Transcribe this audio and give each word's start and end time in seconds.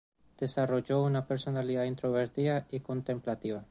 Desarrolló 0.39 1.03
una 1.03 1.27
personalidad 1.27 1.83
introvertida 1.83 2.65
y 2.71 2.79
contemplativa. 2.79 3.59